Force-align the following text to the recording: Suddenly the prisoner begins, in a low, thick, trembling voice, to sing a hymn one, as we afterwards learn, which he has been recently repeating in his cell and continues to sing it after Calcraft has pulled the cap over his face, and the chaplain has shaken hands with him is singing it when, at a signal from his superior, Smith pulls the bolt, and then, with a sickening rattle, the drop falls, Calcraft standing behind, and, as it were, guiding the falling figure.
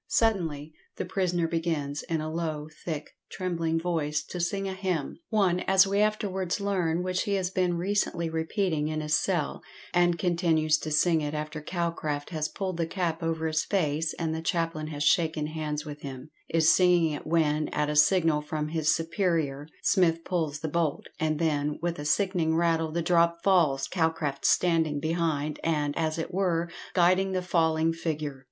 Suddenly 0.07 0.73
the 0.97 1.05
prisoner 1.05 1.47
begins, 1.47 2.01
in 2.01 2.21
a 2.21 2.33
low, 2.33 2.67
thick, 2.85 3.11
trembling 3.29 3.79
voice, 3.79 4.23
to 4.23 4.39
sing 4.39 4.67
a 4.67 4.73
hymn 4.73 5.19
one, 5.29 5.59
as 5.67 5.85
we 5.85 5.99
afterwards 5.99 6.59
learn, 6.59 7.03
which 7.03 7.25
he 7.25 7.35
has 7.35 7.51
been 7.51 7.77
recently 7.77 8.27
repeating 8.27 8.87
in 8.87 8.99
his 8.99 9.13
cell 9.13 9.61
and 9.93 10.17
continues 10.17 10.79
to 10.79 10.89
sing 10.89 11.21
it 11.21 11.35
after 11.35 11.61
Calcraft 11.61 12.31
has 12.31 12.47
pulled 12.49 12.77
the 12.77 12.87
cap 12.87 13.21
over 13.21 13.45
his 13.45 13.63
face, 13.63 14.15
and 14.17 14.33
the 14.33 14.41
chaplain 14.41 14.87
has 14.87 15.03
shaken 15.03 15.45
hands 15.45 15.85
with 15.85 16.01
him 16.01 16.31
is 16.49 16.73
singing 16.73 17.11
it 17.11 17.27
when, 17.27 17.67
at 17.67 17.87
a 17.87 17.95
signal 17.95 18.41
from 18.41 18.69
his 18.69 18.91
superior, 18.91 19.67
Smith 19.83 20.23
pulls 20.25 20.61
the 20.61 20.67
bolt, 20.67 21.05
and 21.19 21.37
then, 21.37 21.77
with 21.79 21.99
a 21.99 22.05
sickening 22.05 22.55
rattle, 22.55 22.91
the 22.91 23.03
drop 23.03 23.43
falls, 23.43 23.87
Calcraft 23.87 24.45
standing 24.47 24.99
behind, 24.99 25.59
and, 25.63 25.95
as 25.95 26.17
it 26.17 26.33
were, 26.33 26.71
guiding 26.95 27.33
the 27.33 27.43
falling 27.43 27.93
figure. 27.93 28.39